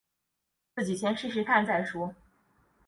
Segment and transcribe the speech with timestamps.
[0.75, 2.15] 自己先试试看再说